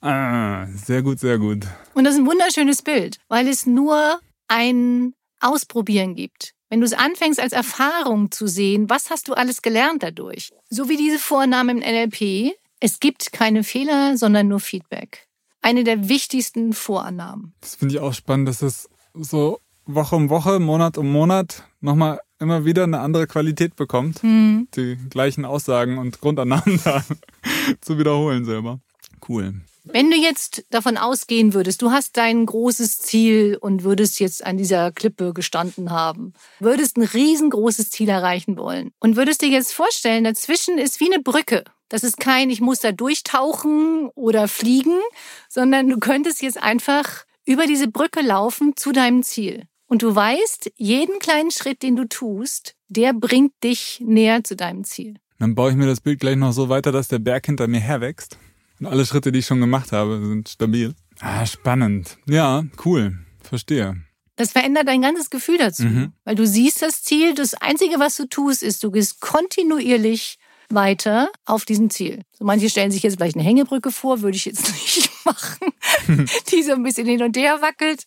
Ah, 0.00 0.66
sehr 0.74 1.02
gut, 1.02 1.20
sehr 1.20 1.38
gut. 1.38 1.66
Und 1.94 2.04
das 2.04 2.14
ist 2.14 2.20
ein 2.20 2.26
wunderschönes 2.26 2.82
Bild, 2.82 3.18
weil 3.28 3.46
es 3.46 3.66
nur 3.66 4.20
ein 4.48 5.14
Ausprobieren 5.40 6.14
gibt. 6.14 6.54
Wenn 6.68 6.80
du 6.80 6.86
es 6.86 6.92
anfängst 6.92 7.38
als 7.38 7.52
Erfahrung 7.52 8.30
zu 8.30 8.46
sehen, 8.46 8.88
was 8.88 9.10
hast 9.10 9.28
du 9.28 9.34
alles 9.34 9.62
gelernt 9.62 10.02
dadurch? 10.02 10.50
So 10.70 10.88
wie 10.88 10.96
diese 10.96 11.18
Vorname 11.18 11.72
im 11.72 11.78
NLP, 11.78 12.54
es 12.80 12.98
gibt 12.98 13.32
keine 13.32 13.62
Fehler, 13.62 14.16
sondern 14.16 14.48
nur 14.48 14.58
Feedback. 14.58 15.28
Eine 15.60 15.84
der 15.84 16.08
wichtigsten 16.08 16.72
Vorannahmen. 16.72 17.54
Das 17.60 17.76
finde 17.76 17.94
ich 17.94 18.00
auch 18.00 18.14
spannend, 18.14 18.48
dass 18.48 18.62
es 18.62 18.88
so 19.14 19.60
Woche 19.84 20.16
um 20.16 20.30
Woche, 20.30 20.58
Monat 20.58 20.98
um 20.98 21.12
Monat 21.12 21.64
nochmal 21.80 22.20
immer 22.42 22.64
wieder 22.64 22.84
eine 22.84 23.00
andere 23.00 23.26
Qualität 23.26 23.76
bekommt, 23.76 24.22
mhm. 24.22 24.68
die 24.76 24.96
gleichen 25.08 25.44
Aussagen 25.44 25.98
und 25.98 26.20
Grundannahmen 26.20 26.80
da 26.84 27.02
zu 27.80 27.98
wiederholen 27.98 28.44
selber. 28.44 28.80
Cool. 29.26 29.54
Wenn 29.84 30.10
du 30.10 30.16
jetzt 30.16 30.64
davon 30.70 30.96
ausgehen 30.96 31.54
würdest, 31.54 31.82
du 31.82 31.90
hast 31.90 32.16
dein 32.16 32.46
großes 32.46 32.98
Ziel 32.98 33.56
und 33.60 33.82
würdest 33.82 34.20
jetzt 34.20 34.44
an 34.44 34.56
dieser 34.56 34.92
Klippe 34.92 35.32
gestanden 35.32 35.90
haben, 35.90 36.34
würdest 36.60 36.96
ein 36.96 37.02
riesengroßes 37.02 37.90
Ziel 37.90 38.08
erreichen 38.08 38.56
wollen 38.56 38.92
und 39.00 39.16
würdest 39.16 39.42
dir 39.42 39.48
jetzt 39.48 39.72
vorstellen, 39.72 40.22
dazwischen 40.22 40.78
ist 40.78 41.00
wie 41.00 41.12
eine 41.12 41.20
Brücke. 41.20 41.64
Das 41.88 42.04
ist 42.04 42.20
kein, 42.20 42.48
ich 42.48 42.60
muss 42.60 42.78
da 42.78 42.92
durchtauchen 42.92 44.08
oder 44.14 44.46
fliegen, 44.46 45.00
sondern 45.48 45.88
du 45.88 45.98
könntest 45.98 46.42
jetzt 46.42 46.62
einfach 46.62 47.24
über 47.44 47.66
diese 47.66 47.88
Brücke 47.88 48.20
laufen 48.20 48.76
zu 48.76 48.92
deinem 48.92 49.24
Ziel. 49.24 49.64
Und 49.92 50.00
du 50.00 50.14
weißt, 50.14 50.72
jeden 50.76 51.18
kleinen 51.18 51.50
Schritt, 51.50 51.82
den 51.82 51.96
du 51.96 52.08
tust, 52.08 52.76
der 52.88 53.12
bringt 53.12 53.52
dich 53.62 54.02
näher 54.02 54.42
zu 54.42 54.56
deinem 54.56 54.84
Ziel. 54.84 55.16
Dann 55.38 55.54
baue 55.54 55.70
ich 55.70 55.76
mir 55.76 55.84
das 55.84 56.00
Bild 56.00 56.18
gleich 56.18 56.36
noch 56.36 56.52
so 56.52 56.70
weiter, 56.70 56.92
dass 56.92 57.08
der 57.08 57.18
Berg 57.18 57.44
hinter 57.44 57.68
mir 57.68 57.80
herwächst. 57.80 58.38
Und 58.80 58.86
alle 58.86 59.04
Schritte, 59.04 59.32
die 59.32 59.40
ich 59.40 59.44
schon 59.44 59.60
gemacht 59.60 59.92
habe, 59.92 60.18
sind 60.24 60.48
stabil. 60.48 60.94
Ah, 61.20 61.44
spannend. 61.44 62.16
Ja, 62.26 62.64
cool. 62.86 63.18
Verstehe. 63.42 64.00
Das 64.36 64.52
verändert 64.52 64.88
dein 64.88 65.02
ganzes 65.02 65.28
Gefühl 65.28 65.58
dazu, 65.58 65.82
mhm. 65.82 66.14
weil 66.24 66.36
du 66.36 66.46
siehst 66.46 66.80
das 66.80 67.02
Ziel. 67.02 67.34
Das 67.34 67.52
Einzige, 67.52 67.98
was 67.98 68.16
du 68.16 68.26
tust, 68.26 68.62
ist, 68.62 68.82
du 68.82 68.90
gehst 68.92 69.20
kontinuierlich 69.20 70.38
weiter 70.74 71.30
auf 71.44 71.64
diesem 71.64 71.90
Ziel. 71.90 72.22
So 72.38 72.44
manche 72.44 72.70
stellen 72.70 72.90
sich 72.90 73.02
jetzt 73.02 73.16
vielleicht 73.16 73.36
eine 73.36 73.44
Hängebrücke 73.44 73.90
vor, 73.90 74.22
würde 74.22 74.36
ich 74.36 74.44
jetzt 74.44 74.70
nicht 74.72 75.10
machen, 75.24 75.72
die 76.50 76.62
so 76.62 76.72
ein 76.72 76.82
bisschen 76.82 77.06
hin 77.06 77.22
und 77.22 77.36
her 77.36 77.60
wackelt. 77.62 78.06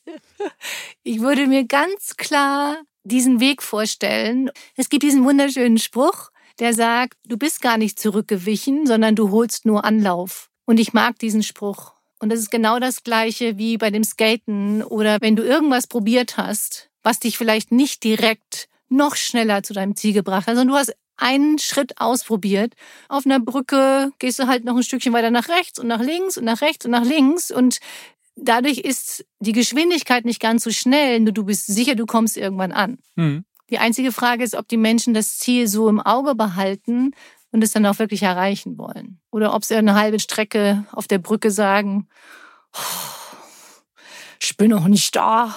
Ich 1.04 1.20
würde 1.22 1.48
mir 1.48 1.66
ganz 1.66 2.18
klar 2.18 2.78
diesen 3.04 3.40
Weg 3.40 3.62
vorstellen. 3.62 4.50
Es 4.76 4.90
gibt 4.90 5.04
diesen 5.04 5.24
wunderschönen 5.24 5.78
Spruch, 5.78 6.32
der 6.60 6.74
sagt, 6.74 7.18
du 7.26 7.38
bist 7.38 7.62
gar 7.62 7.78
nicht 7.78 8.00
zurückgewichen, 8.00 8.86
sondern 8.86 9.16
du 9.16 9.32
holst 9.32 9.66
nur 9.66 9.86
Anlauf. 9.86 10.50
Und 10.66 10.80
ich 10.80 10.94
mag 10.94 11.20
diesen 11.20 11.44
Spruch. 11.44 11.94
Und 12.20 12.30
das 12.30 12.40
ist 12.40 12.50
genau 12.50 12.80
das 12.80 13.04
Gleiche 13.04 13.58
wie 13.58 13.78
bei 13.78 13.92
dem 13.92 14.04
Skaten 14.04 14.84
oder 14.84 15.18
wenn 15.22 15.36
du 15.36 15.44
irgendwas 15.44 15.86
probiert 15.86 16.38
hast, 16.38 16.90
was 17.04 17.20
dich 17.20 17.38
vielleicht 17.38 17.72
nicht 17.72 18.04
direkt 18.04 18.68
noch 18.90 19.16
schneller 19.16 19.64
zu 19.64 19.74
deinem 19.74 19.96
Ziel 19.96 20.14
gebracht 20.14 20.48
hat, 20.48 20.56
sondern 20.56 20.70
du 20.70 20.76
hast 20.76 20.96
einen 21.18 21.60
Schritt 21.60 22.00
ausprobiert. 22.00 22.74
Auf 23.10 23.26
einer 23.26 23.40
Brücke 23.40 24.12
gehst 24.20 24.40
du 24.40 24.48
halt 24.48 24.66
noch 24.66 24.76
ein 24.76 24.84
Stückchen 24.84 25.14
weiter 25.14 25.32
nach 25.32 25.50
rechts 25.50 25.80
und 25.80 25.88
nach 25.88 26.02
links 26.02 26.38
und 26.38 26.46
nach 26.46 26.62
rechts 26.62 26.86
und 26.86 26.92
nach 26.92 27.06
links 27.06 27.52
und 27.52 27.80
dadurch 28.36 28.80
ist 28.80 29.26
die 29.40 29.54
Geschwindigkeit 29.54 30.26
nicht 30.26 30.40
ganz 30.40 30.64
so 30.64 30.72
schnell, 30.72 31.20
nur 31.20 31.34
du 31.34 31.46
bist 31.46 31.68
sicher, 31.68 31.96
du 31.96 32.06
kommst 32.06 32.38
irgendwann 32.38 32.72
an. 32.72 33.00
Mhm. 33.16 33.46
Die 33.70 33.80
einzige 33.80 34.12
Frage 34.12 34.44
ist, 34.44 34.56
ob 34.56 34.68
die 34.68 34.78
Menschen 34.78 35.14
das 35.14 35.38
Ziel 35.40 35.68
so 35.68 35.90
im 35.90 36.00
Auge 36.00 36.36
behalten 36.36 37.12
und 37.52 37.64
es 37.64 37.72
dann 37.72 37.86
auch 37.86 38.00
wirklich 38.00 38.22
erreichen 38.22 38.78
wollen. 38.78 39.20
Oder 39.32 39.54
ob 39.54 39.66
sie 39.66 39.76
eine 39.76 39.96
halbe 39.96 40.20
Strecke 40.20 40.86
auf 40.92 41.08
der 41.08 41.20
Brücke 41.20 41.50
sagen, 41.50 42.08
oh, 42.74 43.16
ich 44.40 44.58
bin 44.58 44.70
noch 44.70 44.88
nicht 44.88 45.16
da. 45.16 45.56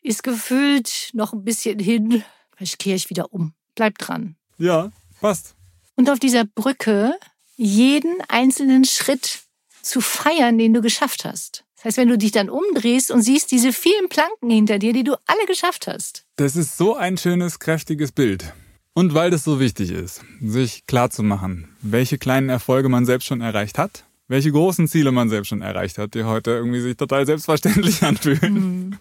Ist 0.00 0.22
gefühlt 0.22 1.10
noch 1.12 1.32
ein 1.32 1.44
bisschen 1.44 1.78
hin. 1.78 2.24
Vielleicht 2.56 2.78
kehre 2.78 2.96
ich 2.96 3.10
wieder 3.10 3.32
um. 3.32 3.52
Bleib 3.78 3.96
dran. 3.98 4.34
Ja, 4.58 4.90
passt. 5.20 5.54
Und 5.94 6.10
auf 6.10 6.18
dieser 6.18 6.44
Brücke 6.44 7.14
jeden 7.54 8.20
einzelnen 8.26 8.84
Schritt 8.84 9.42
zu 9.82 10.00
feiern, 10.00 10.58
den 10.58 10.74
du 10.74 10.82
geschafft 10.82 11.24
hast. 11.24 11.62
Das 11.76 11.84
heißt, 11.84 11.96
wenn 11.98 12.08
du 12.08 12.18
dich 12.18 12.32
dann 12.32 12.50
umdrehst 12.50 13.12
und 13.12 13.22
siehst 13.22 13.52
diese 13.52 13.72
vielen 13.72 14.08
Planken 14.08 14.50
hinter 14.50 14.80
dir, 14.80 14.92
die 14.92 15.04
du 15.04 15.14
alle 15.26 15.46
geschafft 15.46 15.86
hast. 15.86 16.24
Das 16.34 16.56
ist 16.56 16.76
so 16.76 16.96
ein 16.96 17.16
schönes, 17.18 17.60
kräftiges 17.60 18.10
Bild. 18.10 18.52
Und 18.94 19.14
weil 19.14 19.30
das 19.30 19.44
so 19.44 19.60
wichtig 19.60 19.92
ist, 19.92 20.22
sich 20.40 20.84
klarzumachen, 20.88 21.68
welche 21.80 22.18
kleinen 22.18 22.48
Erfolge 22.48 22.88
man 22.88 23.06
selbst 23.06 23.26
schon 23.26 23.40
erreicht 23.40 23.78
hat, 23.78 24.06
welche 24.26 24.50
großen 24.50 24.88
Ziele 24.88 25.12
man 25.12 25.28
selbst 25.28 25.50
schon 25.50 25.62
erreicht 25.62 25.98
hat, 25.98 26.14
die 26.14 26.24
heute 26.24 26.50
irgendwie 26.50 26.80
sich 26.80 26.96
total 26.96 27.26
selbstverständlich 27.26 28.02
anfühlen. 28.02 28.54
Mhm. 28.54 28.98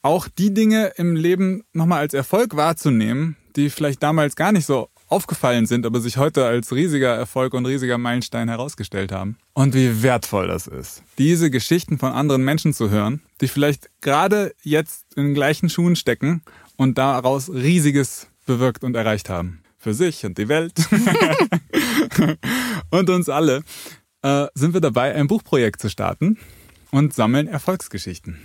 Auch 0.00 0.28
die 0.28 0.54
Dinge 0.54 0.92
im 0.94 1.16
Leben 1.16 1.64
nochmal 1.72 1.98
als 1.98 2.14
Erfolg 2.14 2.54
wahrzunehmen, 2.54 3.36
die 3.56 3.70
vielleicht 3.70 4.02
damals 4.02 4.36
gar 4.36 4.52
nicht 4.52 4.66
so 4.66 4.88
aufgefallen 5.08 5.66
sind, 5.66 5.86
aber 5.86 6.00
sich 6.00 6.16
heute 6.16 6.44
als 6.44 6.72
riesiger 6.72 7.14
Erfolg 7.14 7.54
und 7.54 7.66
riesiger 7.66 7.98
Meilenstein 7.98 8.48
herausgestellt 8.48 9.12
haben. 9.12 9.38
Und 9.54 9.74
wie 9.74 10.02
wertvoll 10.02 10.48
das 10.48 10.66
ist, 10.66 11.02
diese 11.18 11.50
Geschichten 11.50 11.98
von 11.98 12.12
anderen 12.12 12.44
Menschen 12.44 12.72
zu 12.72 12.90
hören, 12.90 13.22
die 13.40 13.48
vielleicht 13.48 13.88
gerade 14.00 14.54
jetzt 14.62 15.06
in 15.16 15.24
den 15.24 15.34
gleichen 15.34 15.68
Schuhen 15.68 15.96
stecken 15.96 16.42
und 16.76 16.98
daraus 16.98 17.50
riesiges 17.50 18.28
bewirkt 18.46 18.84
und 18.84 18.96
erreicht 18.96 19.28
haben. 19.28 19.62
Für 19.78 19.94
sich 19.94 20.26
und 20.26 20.36
die 20.38 20.48
Welt 20.48 20.74
und 22.90 23.08
uns 23.08 23.28
alle 23.28 23.62
äh, 24.22 24.46
sind 24.54 24.74
wir 24.74 24.80
dabei, 24.80 25.14
ein 25.14 25.28
Buchprojekt 25.28 25.80
zu 25.80 25.88
starten 25.88 26.38
und 26.90 27.14
sammeln 27.14 27.46
Erfolgsgeschichten. 27.46 28.38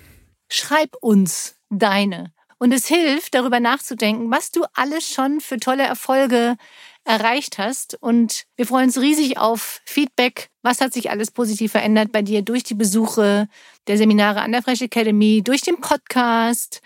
Schreib 0.49 0.95
uns 1.01 1.55
deine 1.69 2.33
und 2.61 2.71
es 2.71 2.85
hilft, 2.85 3.33
darüber 3.33 3.59
nachzudenken, 3.59 4.29
was 4.29 4.51
du 4.51 4.65
alles 4.75 5.09
schon 5.09 5.41
für 5.41 5.57
tolle 5.57 5.81
Erfolge 5.81 6.57
erreicht 7.03 7.57
hast. 7.57 7.97
Und 7.99 8.43
wir 8.55 8.67
freuen 8.67 8.85
uns 8.85 9.01
riesig 9.01 9.39
auf 9.39 9.81
Feedback. 9.83 10.51
Was 10.61 10.79
hat 10.79 10.93
sich 10.93 11.09
alles 11.09 11.31
positiv 11.31 11.71
verändert 11.71 12.11
bei 12.11 12.21
dir 12.21 12.43
durch 12.43 12.61
die 12.61 12.75
Besuche 12.75 13.47
der 13.87 13.97
Seminare 13.97 14.41
an 14.41 14.51
der 14.51 14.61
Fresh 14.61 14.83
Academy, 14.83 15.41
durch 15.43 15.61
den 15.61 15.81
Podcast? 15.81 16.83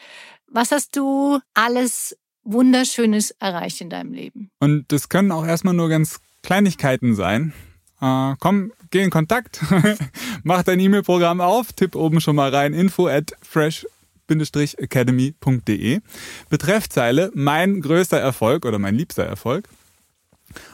Was 0.47 0.71
hast 0.71 0.95
du 0.95 1.39
alles 1.53 2.17
Wunderschönes 2.45 3.31
erreicht 3.31 3.81
in 3.81 3.89
deinem 3.89 4.13
Leben? 4.13 4.51
Und 4.61 4.89
das 4.93 5.09
können 5.09 5.33
auch 5.33 5.45
erstmal 5.45 5.73
nur 5.73 5.89
ganz 5.89 6.21
Kleinigkeiten 6.41 7.15
sein. 7.15 7.51
Äh, 7.99 8.35
komm, 8.39 8.71
geh 8.91 9.03
in 9.03 9.09
Kontakt, 9.09 9.59
mach 10.43 10.63
dein 10.63 10.79
E-Mail-Programm 10.79 11.41
auf, 11.41 11.73
tipp 11.73 11.95
oben 11.95 12.21
schon 12.21 12.37
mal 12.37 12.55
rein, 12.55 12.73
info 12.73 13.07
at 13.07 13.33
fresh 13.41 13.85
academy.de. 14.29 16.01
Betreffzeile 16.49 17.31
mein 17.33 17.81
größter 17.81 18.19
Erfolg 18.19 18.65
oder 18.65 18.79
mein 18.79 18.95
liebster 18.95 19.23
Erfolg. 19.23 19.67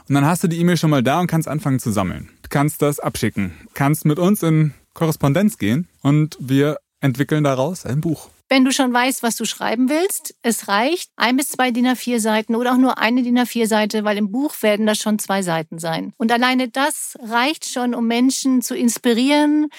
Und 0.07 0.15
dann 0.15 0.25
hast 0.25 0.43
du 0.43 0.47
die 0.47 0.59
E-Mail 0.59 0.77
schon 0.77 0.89
mal 0.89 1.03
da 1.03 1.19
und 1.19 1.27
kannst 1.27 1.47
anfangen 1.47 1.79
zu 1.79 1.91
sammeln. 1.91 2.29
Du 2.41 2.49
kannst 2.49 2.81
das 2.81 2.99
abschicken, 2.99 3.53
kannst 3.73 4.05
mit 4.05 4.19
uns 4.19 4.43
in 4.43 4.73
Korrespondenz 4.93 5.57
gehen 5.57 5.87
und 6.01 6.37
wir 6.39 6.77
entwickeln 6.99 7.43
daraus 7.43 7.85
ein 7.85 8.01
Buch. 8.01 8.29
Wenn 8.49 8.65
du 8.65 8.73
schon 8.73 8.91
weißt, 8.91 9.23
was 9.23 9.37
du 9.37 9.45
schreiben 9.45 9.87
willst, 9.87 10.35
es 10.41 10.67
reicht 10.67 11.09
ein 11.15 11.37
bis 11.37 11.47
zwei 11.47 11.71
DIN 11.71 11.87
A4 11.87 12.19
Seiten 12.19 12.55
oder 12.57 12.73
auch 12.73 12.77
nur 12.77 12.97
eine 12.97 13.23
DIN 13.23 13.39
A4 13.39 13.65
Seite, 13.65 14.03
weil 14.03 14.17
im 14.17 14.29
Buch 14.29 14.61
werden 14.61 14.85
das 14.85 14.97
schon 14.97 15.19
zwei 15.19 15.41
Seiten 15.41 15.79
sein. 15.79 16.11
Und 16.17 16.33
alleine 16.33 16.67
das 16.67 17.17
reicht 17.23 17.65
schon, 17.65 17.95
um 17.95 18.07
Menschen 18.07 18.61
zu 18.61 18.75
inspirieren, 18.75 19.69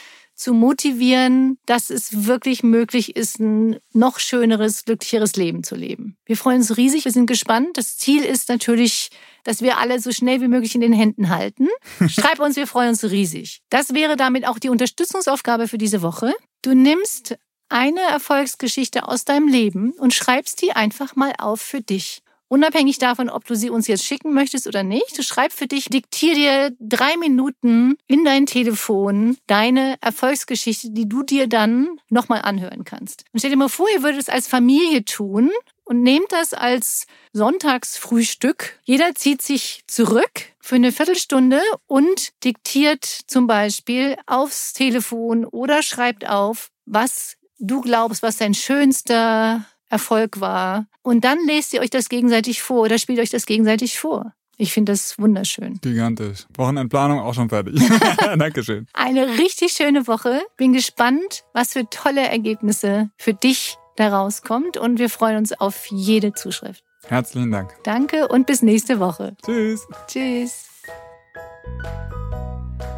zu 0.43 0.55
motivieren, 0.55 1.59
dass 1.67 1.89
es 1.89 2.27
wirklich 2.27 2.63
möglich 2.63 3.17
ist, 3.17 3.39
ein 3.39 3.79
noch 3.93 4.19
schöneres, 4.19 4.85
glücklicheres 4.85 5.37
Leben 5.37 5.63
zu 5.63 5.77
leben. 5.77 6.17
Wir 6.27 6.37
freuen 6.37 6.59
uns 6.59 6.77
riesig, 6.77 7.05
wir 7.05 7.13
sind 7.13 7.27
gespannt. 7.27 7.79
Das 7.79 7.97
Ziel 7.97 8.25
ist 8.25 8.49
natürlich, 8.49 9.11
dass 9.45 9.63
wir 9.63 9.79
alle 9.79 10.01
so 10.01 10.11
schnell 10.11 10.41
wie 10.41 10.49
möglich 10.49 10.75
in 10.75 10.81
den 10.81 10.93
Händen 10.93 11.29
halten. 11.29 11.69
Schreib 12.09 12.41
uns, 12.41 12.57
wir 12.57 12.67
freuen 12.67 12.91
uns 12.91 13.05
riesig. 13.05 13.61
Das 13.71 13.95
wäre 13.95 14.17
damit 14.17 14.47
auch 14.47 14.59
die 14.59 14.69
Unterstützungsaufgabe 14.69 15.69
für 15.69 15.79
diese 15.79 16.03
Woche. 16.03 16.35
Du 16.63 16.75
nimmst 16.75 17.37
eine 17.69 18.01
Erfolgsgeschichte 18.01 19.09
aus 19.09 19.25
deinem 19.25 19.49
Leben 19.49 19.93
und 19.93 20.13
schreibst 20.13 20.61
die 20.61 20.73
einfach 20.73 21.17
mal 21.17 21.33
auf 21.39 21.61
für 21.61 21.81
dich. 21.81 22.23
Unabhängig 22.53 22.99
davon, 22.99 23.31
ob 23.31 23.47
du 23.47 23.57
sie 23.57 23.71
uns 23.71 23.87
jetzt 23.87 24.05
schicken 24.05 24.35
möchtest 24.35 24.67
oder 24.67 24.83
nicht, 24.83 25.25
schreib 25.25 25.55
für 25.55 25.67
dich, 25.67 25.87
diktier 25.87 26.35
dir 26.35 26.77
drei 26.81 27.17
Minuten 27.17 27.97
in 28.09 28.27
dein 28.27 28.45
Telefon 28.45 29.39
deine 29.47 29.97
Erfolgsgeschichte, 30.03 30.91
die 30.91 31.09
du 31.09 31.23
dir 31.23 31.47
dann 31.47 31.99
nochmal 32.11 32.43
anhören 32.43 32.85
kannst. 32.85 33.25
Und 33.33 33.39
stell 33.39 33.53
dir 33.53 33.57
mal 33.57 33.71
vor, 33.71 33.87
ihr 33.95 34.03
würdet 34.03 34.21
es 34.21 34.29
als 34.29 34.49
Familie 34.49 35.03
tun 35.07 35.51
und 35.85 36.03
nehmt 36.03 36.31
das 36.31 36.53
als 36.53 37.07
Sonntagsfrühstück. 37.33 38.79
Jeder 38.85 39.15
zieht 39.15 39.41
sich 39.41 39.85
zurück 39.87 40.53
für 40.61 40.75
eine 40.75 40.93
Viertelstunde 40.93 41.63
und 41.87 42.45
diktiert 42.45 43.07
zum 43.07 43.47
Beispiel 43.47 44.19
aufs 44.27 44.75
Telefon 44.75 45.47
oder 45.47 45.83
schreibt 45.83 46.29
auf, 46.29 46.69
was 46.85 47.39
du 47.59 47.81
glaubst, 47.81 48.23
was 48.23 48.37
dein 48.37 48.53
schönster 48.53 49.65
Erfolg 49.93 50.41
war. 50.41 50.87
Und 51.03 51.25
dann 51.25 51.39
lest 51.47 51.73
ihr 51.75 51.81
euch 51.81 51.91
das 51.91 52.09
gegenseitig 52.09 52.63
vor 52.63 52.83
oder 52.83 52.99
spielt 52.99 53.21
euch 53.21 53.31
das 53.31 53.47
gegenseitig 53.47 53.99
vor. 53.99 54.33
Ich 54.57 54.73
finde 54.73 54.93
das 54.93 55.19
wunderschön. 55.19 55.79
Gigantisch. 55.83 56.47
Wochenendplanung 56.57 57.21
auch 57.21 57.35
schon 57.35 57.49
fertig. 57.49 57.81
Dankeschön. 58.39 58.87
Eine 58.93 59.39
richtig 59.39 59.73
schöne 59.73 60.07
Woche. 60.07 60.41
Bin 60.57 60.73
gespannt, 60.73 61.45
was 61.53 61.73
für 61.73 61.89
tolle 61.91 62.29
Ergebnisse 62.29 63.11
für 63.17 63.35
dich 63.35 63.77
daraus 63.97 64.43
kommt 64.43 64.77
und 64.77 64.99
wir 64.99 65.11
freuen 65.11 65.37
uns 65.37 65.53
auf 65.53 65.87
jede 65.87 66.33
Zuschrift. 66.33 66.83
Herzlichen 67.07 67.51
Dank. 67.51 67.75
Danke 67.85 68.29
und 68.29 68.47
bis 68.47 68.63
nächste 68.63 69.01
Woche. 69.01 69.37
Tschüss. 69.45 69.87
Tschüss. 70.07 70.69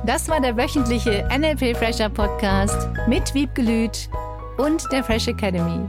Das 0.06 0.28
war 0.28 0.40
der 0.40 0.56
wöchentliche 0.56 1.26
NLP 1.36 1.76
Fresher 1.76 2.10
Podcast 2.10 2.88
mit 3.08 3.32
Wiebgelüt 3.32 4.10
und 4.58 4.84
der 4.92 5.02
Fresh 5.02 5.28
Academy 5.28 5.88